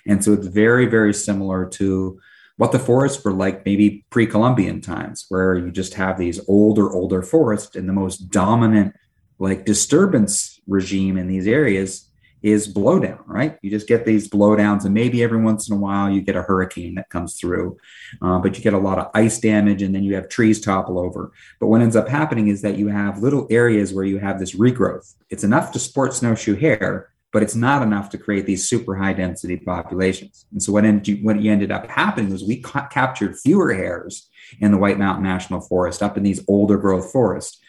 And 0.06 0.24
so 0.24 0.34
it's 0.34 0.48
very, 0.48 0.86
very 0.86 1.14
similar 1.14 1.66
to 1.70 2.20
what 2.58 2.72
the 2.72 2.80
forests 2.80 3.24
were 3.24 3.34
like 3.34 3.66
maybe 3.66 4.06
pre 4.10 4.28
Columbian 4.28 4.82
times, 4.82 5.26
where 5.30 5.56
you 5.56 5.72
just 5.72 5.96
have 5.96 6.18
these 6.18 6.40
older, 6.48 6.92
older 6.92 7.22
forests 7.22 7.76
and 7.76 7.88
the 7.88 7.94
most 7.94 8.30
dominant 8.30 8.94
like 9.40 9.66
disturbance 9.66 10.60
regime 10.68 11.18
in 11.18 11.28
these 11.28 11.48
areas 11.48 12.09
is 12.41 12.74
blowdown, 12.74 13.19
right? 13.25 13.58
You 13.62 13.69
just 13.69 13.88
get 13.88 14.05
these 14.05 14.29
blowdowns, 14.29 14.86
and 14.86 14.93
maybe 14.93 15.24
every 15.24 15.41
once 15.41 15.69
in 15.69 15.75
a 15.75 15.79
while 15.79 16.10
you 16.10 16.22
get 16.22 16.36
a 16.36 16.41
hurricane 16.41 16.96
that 16.96 17.10
comes 17.10 17.36
through, 17.39 17.77
uh, 18.22 18.39
but 18.39 18.58
you 18.58 18.63
get 18.63 18.74
a 18.74 18.79
lot 18.79 19.00
of 19.00 19.12
ice 19.13 19.39
damage, 19.39 19.81
and 19.81 19.93
then 19.93 20.03
you 20.03 20.15
have 20.15 20.29
trees 20.29 20.62
topple 20.62 21.00
over. 21.00 21.31
But 21.60 21.67
what 21.67 21.81
ends 21.81 21.96
up 21.96 22.08
happening 22.08 22.48
is 22.48 22.62
that 22.62 22.77
you 22.77 22.88
have 22.88 23.22
little 23.22 23.48
areas 23.50 23.93
where 23.93 24.05
you 24.05 24.19
have 24.19 24.39
this 24.39 24.55
regrowth. 24.55 25.15
It's 25.29 25.43
enough 25.43 25.72
to 25.74 25.79
support 25.79 26.13
snowshoe 26.13 26.55
hare, 26.55 27.10
but 27.31 27.43
it's 27.43 27.55
not 27.55 27.84
enough 27.84 28.10
to 28.10 28.17
create 28.17 28.46
these 28.46 28.67
super 28.67 28.96
high 28.96 29.13
density 29.13 29.58
populations. 29.58 30.46
And 30.51 30.63
so 30.63 30.72
what 30.72 30.86
ended, 30.86 31.24
what 31.24 31.38
ended 31.38 31.72
up 31.72 31.88
happening 31.88 32.31
was 32.31 32.43
we 32.43 32.62
ca- 32.62 32.88
captured 32.88 33.38
fewer 33.38 33.74
hares 33.74 34.29
in 34.60 34.72
the 34.72 34.77
White 34.77 34.98
Mountain 34.98 35.24
National 35.24 35.62
Forest, 35.62 36.01
up 36.01 36.17
in 36.17 36.24
these 36.24 36.43
older 36.48 36.77
growth 36.77 37.12
forests 37.12 37.60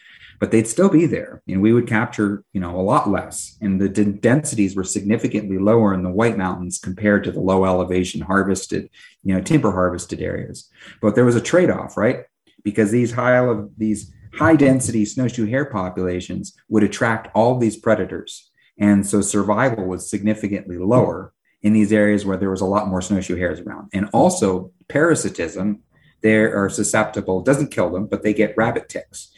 but 0.41 0.49
they'd 0.49 0.67
still 0.67 0.89
be 0.89 1.05
there. 1.05 1.43
And 1.47 1.61
we 1.61 1.71
would 1.71 1.85
capture, 1.85 2.43
you 2.51 2.59
know, 2.59 2.77
a 2.77 2.81
lot 2.81 3.07
less. 3.07 3.57
And 3.61 3.79
the 3.79 3.87
d- 3.87 4.05
densities 4.05 4.75
were 4.75 4.83
significantly 4.83 5.59
lower 5.59 5.93
in 5.93 6.01
the 6.01 6.09
White 6.09 6.35
Mountains 6.35 6.79
compared 6.79 7.23
to 7.25 7.31
the 7.31 7.39
low 7.39 7.63
elevation 7.63 8.21
harvested, 8.21 8.89
you 9.23 9.35
know, 9.35 9.41
timber 9.41 9.71
harvested 9.71 10.19
areas. 10.19 10.67
But 10.99 11.13
there 11.13 11.25
was 11.25 11.35
a 11.35 11.41
trade-off, 11.41 11.95
right? 11.95 12.25
Because 12.63 12.89
these 12.89 13.11
high 13.11 13.37
of 13.37 13.69
these 13.77 14.11
high 14.33 14.55
density 14.55 15.05
snowshoe 15.05 15.45
hare 15.45 15.65
populations 15.65 16.57
would 16.69 16.83
attract 16.83 17.29
all 17.35 17.59
these 17.59 17.77
predators. 17.77 18.49
And 18.79 19.05
so 19.05 19.21
survival 19.21 19.85
was 19.85 20.09
significantly 20.09 20.79
lower 20.79 21.33
in 21.61 21.73
these 21.73 21.93
areas 21.93 22.25
where 22.25 22.37
there 22.37 22.49
was 22.49 22.61
a 22.61 22.65
lot 22.65 22.87
more 22.87 23.03
snowshoe 23.03 23.35
hares 23.35 23.59
around. 23.59 23.89
And 23.93 24.09
also 24.11 24.71
parasitism, 24.87 25.83
they 26.21 26.37
are 26.37 26.69
susceptible, 26.69 27.43
doesn't 27.43 27.69
kill 27.69 27.91
them, 27.91 28.07
but 28.07 28.23
they 28.23 28.33
get 28.33 28.57
rabbit 28.57 28.89
ticks. 28.89 29.31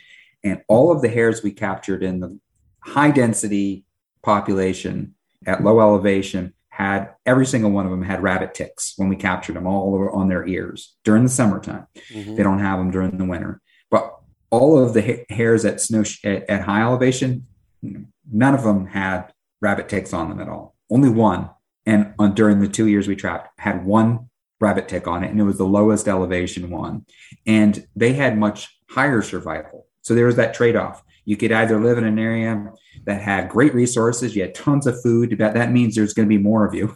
And 0.43 0.61
all 0.67 0.91
of 0.91 1.01
the 1.01 1.09
hares 1.09 1.43
we 1.43 1.51
captured 1.51 2.03
in 2.03 2.19
the 2.19 2.39
high 2.79 3.11
density 3.11 3.85
population 4.21 5.15
at 5.45 5.63
low 5.63 5.79
elevation 5.79 6.53
had 6.69 7.13
every 7.25 7.45
single 7.45 7.71
one 7.71 7.85
of 7.85 7.91
them 7.91 8.01
had 8.01 8.23
rabbit 8.23 8.53
ticks 8.53 8.93
when 8.97 9.07
we 9.07 9.15
captured 9.15 9.55
them 9.55 9.67
all 9.67 9.93
over 9.93 10.11
on 10.11 10.27
their 10.27 10.45
ears 10.47 10.95
during 11.03 11.23
the 11.23 11.29
summertime. 11.29 11.85
Mm-hmm. 12.09 12.35
They 12.35 12.43
don't 12.43 12.59
have 12.59 12.79
them 12.79 12.89
during 12.89 13.17
the 13.17 13.25
winter. 13.25 13.61
But 13.91 14.17
all 14.49 14.83
of 14.83 14.93
the 14.93 15.01
ha- 15.01 15.25
hares 15.29 15.65
at 15.65 15.81
snow 15.81 16.03
sh- 16.03 16.25
at, 16.25 16.49
at 16.49 16.63
high 16.63 16.81
elevation, 16.81 17.45
none 17.81 18.55
of 18.55 18.63
them 18.63 18.87
had 18.87 19.31
rabbit 19.61 19.87
ticks 19.87 20.13
on 20.13 20.29
them 20.29 20.41
at 20.41 20.49
all. 20.49 20.75
Only 20.89 21.09
one. 21.09 21.49
And 21.85 22.13
on, 22.17 22.33
during 22.33 22.59
the 22.59 22.67
two 22.67 22.87
years 22.87 23.07
we 23.07 23.15
trapped, 23.15 23.59
had 23.59 23.85
one 23.85 24.29
rabbit 24.59 24.87
tick 24.87 25.07
on 25.07 25.23
it, 25.23 25.29
and 25.29 25.39
it 25.39 25.43
was 25.43 25.57
the 25.57 25.65
lowest 25.65 26.07
elevation 26.07 26.71
one. 26.71 27.05
And 27.45 27.85
they 27.95 28.13
had 28.13 28.37
much 28.37 28.79
higher 28.89 29.21
survival. 29.21 29.85
So 30.03 30.13
there 30.13 30.25
was 30.25 30.35
that 30.35 30.53
trade 30.53 30.75
off. 30.75 31.03
You 31.25 31.37
could 31.37 31.51
either 31.51 31.79
live 31.79 31.97
in 31.97 32.03
an 32.03 32.19
area 32.19 32.71
that 33.05 33.21
had 33.21 33.49
great 33.49 33.73
resources, 33.73 34.35
you 34.35 34.43
had 34.43 34.53
tons 34.53 34.85
of 34.85 35.01
food. 35.01 35.37
That, 35.39 35.55
that 35.55 35.71
means 35.71 35.95
there's 35.95 36.13
going 36.13 36.27
to 36.27 36.37
be 36.37 36.41
more 36.41 36.65
of 36.65 36.73
you. 36.73 36.95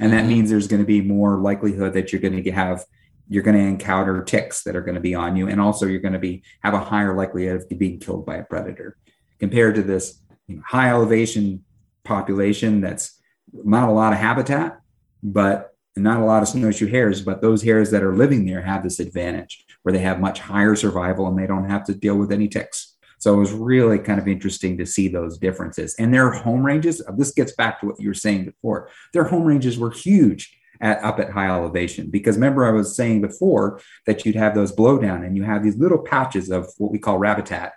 And 0.00 0.12
that 0.12 0.20
mm-hmm. 0.20 0.28
means 0.28 0.50
there's 0.50 0.68
going 0.68 0.82
to 0.82 0.86
be 0.86 1.02
more 1.02 1.38
likelihood 1.38 1.92
that 1.92 2.12
you're 2.12 2.20
going 2.20 2.42
to 2.42 2.50
have 2.50 2.84
you're 3.28 3.42
going 3.42 3.56
to 3.56 3.62
encounter 3.62 4.22
ticks 4.22 4.62
that 4.62 4.76
are 4.76 4.82
going 4.82 4.94
to 4.94 5.00
be 5.00 5.14
on 5.14 5.36
you 5.36 5.48
and 5.48 5.60
also 5.60 5.84
you're 5.86 6.00
going 6.00 6.12
to 6.12 6.18
be 6.18 6.42
have 6.62 6.74
a 6.74 6.80
higher 6.80 7.14
likelihood 7.14 7.60
of 7.60 7.78
being 7.78 7.98
killed 7.98 8.24
by 8.24 8.36
a 8.36 8.44
predator 8.44 8.96
compared 9.40 9.74
to 9.74 9.82
this 9.82 10.20
you 10.46 10.56
know, 10.56 10.62
high 10.64 10.90
elevation 10.90 11.64
population 12.04 12.80
that's 12.80 13.20
not 13.52 13.88
a 13.88 13.92
lot 13.92 14.12
of 14.12 14.18
habitat 14.18 14.78
but 15.22 15.74
not 15.96 16.20
a 16.20 16.24
lot 16.24 16.42
of 16.42 16.48
snowshoe 16.48 16.86
hares 16.86 17.20
but 17.20 17.42
those 17.42 17.62
hares 17.62 17.90
that 17.90 18.04
are 18.04 18.14
living 18.14 18.46
there 18.46 18.62
have 18.62 18.84
this 18.84 19.00
advantage 19.00 19.65
where 19.86 19.92
they 19.92 20.00
have 20.00 20.18
much 20.18 20.40
higher 20.40 20.74
survival 20.74 21.28
and 21.28 21.38
they 21.38 21.46
don't 21.46 21.70
have 21.70 21.84
to 21.84 21.94
deal 21.94 22.16
with 22.16 22.32
any 22.32 22.48
ticks. 22.48 22.96
So 23.18 23.32
it 23.32 23.36
was 23.36 23.52
really 23.52 24.00
kind 24.00 24.18
of 24.18 24.26
interesting 24.26 24.76
to 24.78 24.84
see 24.84 25.06
those 25.06 25.38
differences. 25.38 25.94
And 25.96 26.12
their 26.12 26.32
home 26.32 26.66
ranges, 26.66 27.00
uh, 27.06 27.12
this 27.16 27.30
gets 27.30 27.52
back 27.52 27.78
to 27.78 27.86
what 27.86 28.00
you 28.00 28.08
were 28.08 28.14
saying 28.14 28.46
before, 28.46 28.90
their 29.12 29.22
home 29.22 29.44
ranges 29.44 29.78
were 29.78 29.92
huge 29.92 30.58
at, 30.80 31.00
up 31.04 31.20
at 31.20 31.30
high 31.30 31.48
elevation. 31.48 32.10
Because 32.10 32.34
remember, 32.34 32.66
I 32.66 32.72
was 32.72 32.96
saying 32.96 33.20
before 33.20 33.80
that 34.06 34.26
you'd 34.26 34.34
have 34.34 34.56
those 34.56 34.74
blowdown 34.74 35.24
and 35.24 35.36
you 35.36 35.44
have 35.44 35.62
these 35.62 35.76
little 35.76 36.02
patches 36.02 36.50
of 36.50 36.66
what 36.78 36.90
we 36.90 36.98
call 36.98 37.20
rabbitat 37.20 37.70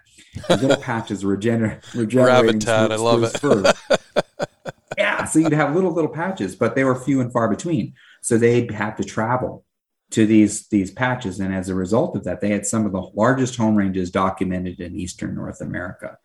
These 0.49 0.63
little 0.63 0.77
patches 0.81 1.23
regener- 1.23 1.79
regenerating. 1.93 2.59
Ravitat, 2.59 2.91
I 2.91 2.95
love 2.95 3.21
it. 3.23 4.49
yeah, 4.97 5.25
so 5.25 5.37
you'd 5.37 5.53
have 5.53 5.75
little 5.75 5.93
little 5.93 6.09
patches, 6.09 6.55
but 6.55 6.73
they 6.73 6.83
were 6.83 6.95
few 6.95 7.21
and 7.21 7.31
far 7.31 7.47
between. 7.47 7.93
So 8.23 8.39
they'd 8.39 8.71
have 8.71 8.95
to 8.95 9.03
travel 9.03 9.63
to 10.11 10.25
these 10.25 10.67
these 10.69 10.91
patches, 10.91 11.39
and 11.39 11.53
as 11.53 11.69
a 11.69 11.75
result 11.75 12.15
of 12.15 12.23
that, 12.23 12.41
they 12.41 12.49
had 12.49 12.65
some 12.65 12.85
of 12.85 12.91
the 12.91 13.09
largest 13.13 13.55
home 13.55 13.75
ranges 13.75 14.11
documented 14.11 14.79
in 14.79 14.95
eastern 14.95 15.35
North 15.35 15.61
America, 15.61 16.17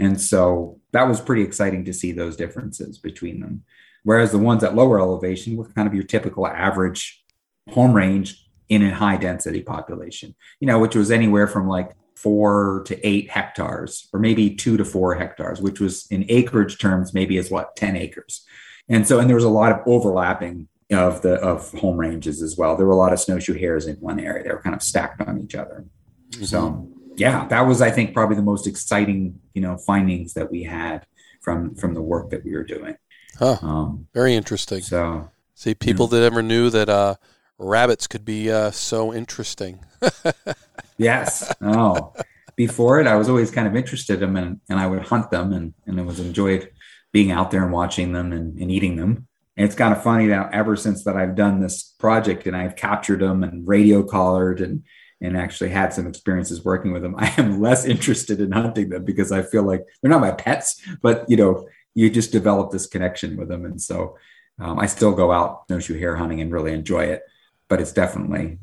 and 0.00 0.20
so 0.20 0.80
that 0.92 1.08
was 1.08 1.20
pretty 1.20 1.42
exciting 1.42 1.84
to 1.84 1.92
see 1.92 2.12
those 2.12 2.36
differences 2.36 2.98
between 2.98 3.40
them. 3.40 3.64
Whereas 4.04 4.30
the 4.30 4.38
ones 4.38 4.62
at 4.62 4.74
lower 4.74 5.00
elevation 5.00 5.56
were 5.56 5.68
kind 5.72 5.88
of 5.88 5.94
your 5.94 6.04
typical 6.04 6.46
average 6.46 7.24
home 7.68 7.92
range 7.92 8.46
in 8.68 8.82
a 8.82 8.94
high 8.94 9.16
density 9.16 9.62
population, 9.62 10.34
you 10.60 10.66
know, 10.66 10.78
which 10.78 10.94
was 10.94 11.10
anywhere 11.10 11.46
from 11.46 11.68
like 11.68 11.92
four 12.14 12.82
to 12.86 13.06
eight 13.06 13.30
hectares, 13.30 14.08
or 14.12 14.18
maybe 14.18 14.54
two 14.54 14.76
to 14.76 14.84
four 14.84 15.14
hectares, 15.14 15.60
which 15.60 15.80
was 15.80 16.06
in 16.10 16.24
acreage 16.28 16.78
terms, 16.78 17.14
maybe 17.14 17.36
as 17.38 17.50
what, 17.50 17.76
10 17.76 17.96
acres. 17.96 18.44
And 18.88 19.06
so, 19.06 19.18
and 19.18 19.28
there 19.28 19.36
was 19.36 19.44
a 19.44 19.50
lot 19.50 19.72
of 19.72 19.80
overlapping 19.86 20.68
of 20.92 21.22
the 21.22 21.34
of 21.34 21.72
home 21.72 21.96
ranges 21.96 22.42
as 22.42 22.56
well. 22.56 22.76
There 22.76 22.86
were 22.86 22.92
a 22.92 22.96
lot 22.96 23.12
of 23.12 23.20
snowshoe 23.20 23.58
hares 23.58 23.86
in 23.86 23.96
one 23.96 24.20
area. 24.20 24.44
They 24.44 24.50
were 24.50 24.62
kind 24.62 24.74
of 24.74 24.82
stacked 24.82 25.20
on 25.20 25.40
each 25.40 25.54
other. 25.54 25.84
Mm-hmm. 26.30 26.44
So 26.44 26.88
yeah, 27.16 27.46
that 27.48 27.62
was 27.62 27.82
I 27.82 27.90
think 27.90 28.14
probably 28.14 28.36
the 28.36 28.42
most 28.42 28.66
exciting, 28.66 29.40
you 29.54 29.62
know, 29.62 29.76
findings 29.78 30.34
that 30.34 30.50
we 30.50 30.62
had 30.62 31.06
from 31.40 31.74
from 31.74 31.94
the 31.94 32.02
work 32.02 32.30
that 32.30 32.44
we 32.44 32.52
were 32.52 32.64
doing. 32.64 32.96
Huh. 33.38 33.58
Um, 33.62 34.06
Very 34.14 34.34
interesting. 34.34 34.82
So 34.82 35.30
see 35.54 35.74
people 35.74 36.06
that 36.08 36.22
ever 36.22 36.42
knew 36.42 36.70
that 36.70 36.88
uh, 36.88 37.16
rabbits 37.58 38.06
could 38.06 38.24
be 38.24 38.50
uh, 38.50 38.70
so 38.70 39.12
interesting. 39.12 39.80
yes. 40.98 41.52
Oh, 41.60 42.12
before 42.56 43.00
it, 43.00 43.06
I 43.06 43.16
was 43.16 43.28
always 43.28 43.50
kind 43.50 43.66
of 43.66 43.76
interested 43.76 44.14
in 44.14 44.20
them 44.20 44.36
and, 44.36 44.60
and 44.68 44.78
I 44.78 44.86
would 44.86 45.02
hunt 45.02 45.30
them 45.30 45.52
and, 45.52 45.74
and 45.86 45.98
it 45.98 46.04
was 46.04 46.20
enjoyed 46.20 46.70
being 47.12 47.30
out 47.30 47.50
there 47.50 47.62
and 47.62 47.72
watching 47.72 48.12
them 48.12 48.32
and, 48.32 48.58
and 48.58 48.70
eating 48.70 48.96
them. 48.96 49.26
And 49.56 49.66
it's 49.66 49.74
kind 49.74 49.94
of 49.94 50.02
funny 50.02 50.26
now, 50.26 50.48
ever 50.52 50.76
since 50.76 51.04
that 51.04 51.16
I've 51.16 51.34
done 51.34 51.60
this 51.60 51.82
project 51.98 52.46
and 52.46 52.56
I've 52.56 52.76
captured 52.76 53.20
them 53.20 53.42
and 53.42 53.66
radio 53.66 54.02
collared 54.02 54.60
and, 54.60 54.84
and 55.20 55.36
actually 55.36 55.70
had 55.70 55.94
some 55.94 56.06
experiences 56.06 56.64
working 56.64 56.92
with 56.92 57.02
them, 57.02 57.14
I 57.18 57.32
am 57.38 57.60
less 57.60 57.84
interested 57.84 58.40
in 58.40 58.52
hunting 58.52 58.90
them 58.90 59.04
because 59.04 59.32
I 59.32 59.42
feel 59.42 59.62
like 59.62 59.84
they're 60.00 60.10
not 60.10 60.20
my 60.20 60.32
pets, 60.32 60.80
but 61.02 61.24
you 61.28 61.36
know, 61.36 61.68
you 61.94 62.10
just 62.10 62.32
develop 62.32 62.70
this 62.70 62.86
connection 62.86 63.36
with 63.36 63.48
them. 63.48 63.64
And 63.64 63.80
so 63.80 64.18
um, 64.58 64.78
I 64.78 64.86
still 64.86 65.12
go 65.12 65.32
out 65.32 65.64
snowshoe 65.66 65.98
hare 65.98 66.16
hunting 66.16 66.40
and 66.40 66.52
really 66.52 66.72
enjoy 66.72 67.04
it 67.04 67.22
but 67.68 67.80
it's 67.80 67.92
definitely 67.92 68.58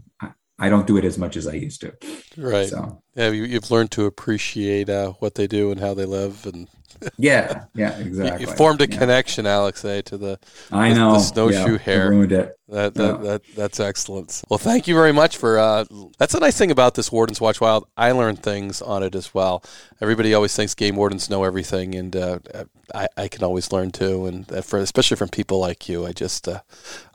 I 0.64 0.70
don't 0.70 0.88
do 0.88 0.96
it 0.96 1.04
as 1.04 1.18
much 1.18 1.36
as 1.36 1.46
I 1.46 1.56
used 1.56 1.82
to. 1.82 1.94
Right. 2.38 2.70
So 2.70 3.04
yeah, 3.16 3.32
you, 3.32 3.46
have 3.56 3.70
learned 3.70 3.92
to 3.92 4.06
appreciate 4.06 4.90
uh, 4.90 5.12
what 5.20 5.36
they 5.36 5.46
do 5.46 5.72
and 5.72 5.80
how 5.82 5.94
they 5.94 6.06
live, 6.06 6.46
and 6.46 6.70
yeah, 7.18 7.66
yeah, 7.76 7.98
exactly. 8.00 8.46
You, 8.46 8.50
you 8.50 8.56
formed 8.56 8.80
a 8.80 8.90
yeah. 8.90 8.98
connection, 8.98 9.46
Alex, 9.46 9.84
eh, 9.84 10.02
to 10.04 10.18
the 10.18 10.40
I 10.72 10.94
know 10.94 11.16
the, 11.16 11.20
snowshoe 11.20 11.74
yeah, 11.74 11.78
hare. 11.80 12.10
Ruined 12.12 12.32
it. 12.32 12.58
That, 12.70 12.94
that, 12.94 13.22
that, 13.24 13.42
that's 13.58 13.82
excellent. 13.82 14.42
Well, 14.50 14.58
thank 14.58 14.88
you 14.88 14.96
very 14.96 15.12
much 15.12 15.36
for. 15.36 15.60
Uh, 15.60 15.84
that's 16.18 16.34
a 16.34 16.40
nice 16.40 16.58
thing 16.58 16.72
about 16.72 16.96
this 16.96 17.12
Wardens 17.12 17.42
Watch 17.42 17.60
Wild. 17.60 17.86
I 17.98 18.14
learned 18.14 18.42
things 18.42 18.82
on 18.82 19.04
it 19.04 19.16
as 19.16 19.34
well. 19.34 19.66
Everybody 20.00 20.34
always 20.34 20.56
thinks 20.56 20.74
game 20.74 20.96
wardens 20.96 21.30
know 21.30 21.44
everything, 21.44 21.94
and 21.94 22.16
uh, 22.16 22.40
I, 22.94 23.08
I, 23.18 23.28
can 23.28 23.44
always 23.44 23.72
learn 23.72 23.92
too. 23.92 24.26
And 24.26 24.66
for, 24.66 24.80
especially 24.80 25.18
from 25.18 25.30
people 25.30 25.60
like 25.60 25.90
you, 25.90 26.06
I 26.06 26.12
just 26.12 26.48
uh, 26.48 26.62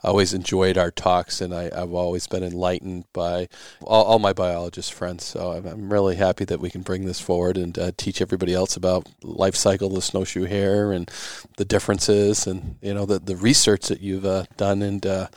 always 0.03 0.33
enjoyed 0.33 0.77
our 0.77 0.91
talks, 0.91 1.41
and 1.41 1.53
I, 1.53 1.63
have 1.75 1.93
always 1.93 2.27
been 2.27 2.43
enlightened 2.43 3.05
by 3.13 3.47
all, 3.81 4.03
all, 4.03 4.19
my 4.19 4.33
biologist 4.33 4.93
friends. 4.93 5.25
So 5.25 5.51
I'm, 5.51 5.65
I'm, 5.65 5.93
really 5.93 6.17
happy 6.17 6.45
that 6.45 6.59
we 6.59 6.69
can 6.69 6.81
bring 6.81 7.05
this 7.05 7.19
forward 7.19 7.57
and 7.57 7.77
uh, 7.79 7.91
teach 7.97 8.21
everybody 8.21 8.53
else 8.53 8.75
about 8.75 9.07
life 9.23 9.55
cycle 9.55 9.87
of 9.87 9.93
the 9.95 10.01
snowshoe 10.01 10.45
hare 10.45 10.91
and 10.91 11.09
the 11.57 11.65
differences, 11.65 12.45
and 12.45 12.75
you 12.81 12.93
know 12.93 13.05
the 13.05 13.19
the 13.19 13.35
research 13.35 13.87
that 13.87 14.01
you've 14.01 14.25
uh, 14.25 14.45
done 14.57 14.81
and 14.81 15.05
uh, 15.05 15.27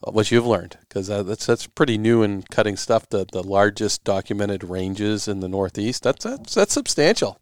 what 0.00 0.30
you've 0.30 0.46
learned 0.46 0.76
because 0.88 1.10
uh, 1.10 1.22
that's 1.22 1.46
that's 1.46 1.66
pretty 1.66 1.98
new 1.98 2.22
and 2.22 2.48
cutting 2.50 2.76
stuff. 2.76 3.08
The 3.08 3.26
the 3.32 3.42
largest 3.42 4.04
documented 4.04 4.62
ranges 4.64 5.28
in 5.28 5.40
the 5.40 5.48
Northeast. 5.48 6.02
That's 6.02 6.24
that's, 6.24 6.54
that's 6.54 6.74
substantial. 6.74 7.40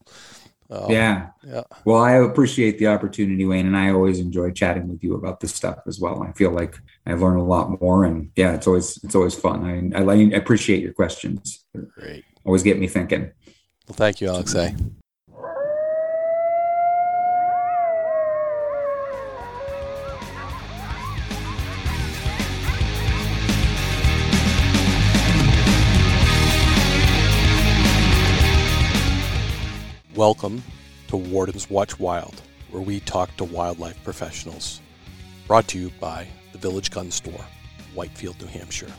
Um, 0.75 0.91
yeah. 0.91 1.29
Yeah. 1.47 1.63
Well, 1.85 2.03
I 2.03 2.13
appreciate 2.15 2.79
the 2.79 2.89
opportunity, 2.89 3.45
Wayne, 3.45 3.67
and 3.67 3.77
I 3.77 3.91
always 3.91 4.19
enjoy 4.19 4.51
chatting 4.51 4.89
with 4.89 5.05
you 5.05 5.15
about 5.15 5.41
this 5.41 5.55
stuff 5.55 5.79
as 5.87 6.01
well. 6.01 6.23
I 6.23 6.33
feel 6.33 6.51
like 6.51 6.79
I 7.07 7.15
learn 7.15 7.37
a 7.37 7.45
lot 7.45 7.81
more, 7.81 8.05
and 8.05 8.31
yeah, 8.35 8.55
it's 8.55 8.67
always 8.67 9.03
it's 9.05 9.15
always 9.15 9.35
fun. 9.35 9.93
I 9.95 9.99
I, 9.99 10.03
I 10.03 10.15
appreciate 10.37 10.83
your 10.83 10.93
questions. 10.93 11.65
Great. 11.95 12.25
Always 12.45 12.63
get 12.63 12.79
me 12.79 12.89
thinking. 12.89 13.31
Well, 13.87 13.97
thank 13.97 14.21
you, 14.21 14.29
Alexej. 14.29 14.95
Welcome 30.16 30.62
to 31.09 31.16
Warden's 31.16 31.68
Watch 31.68 31.98
Wild, 31.98 32.40
where 32.70 32.81
we 32.81 33.00
talk 33.00 33.37
to 33.37 33.42
wildlife 33.42 34.00
professionals. 34.05 34.81
Brought 35.48 35.66
to 35.68 35.79
you 35.81 35.90
by 35.98 36.29
the 36.53 36.59
Village 36.59 36.92
Gun 36.92 37.11
Store, 37.11 37.44
Whitefield, 37.94 38.40
New 38.40 38.46
Hampshire. 38.46 38.92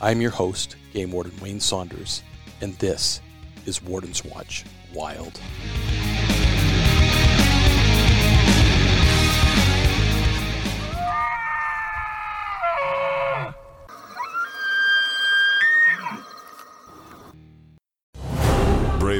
I'm 0.00 0.20
your 0.20 0.30
host, 0.30 0.76
Game 0.92 1.10
Warden 1.10 1.32
Wayne 1.40 1.58
Saunders, 1.58 2.22
and 2.60 2.74
this 2.74 3.20
is 3.64 3.82
Warden's 3.82 4.24
Watch 4.24 4.64
Wild. 4.94 5.40